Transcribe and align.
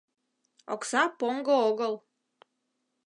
—Окса 0.73 1.01
поҥго 1.19 1.55
огыл! 1.69 1.93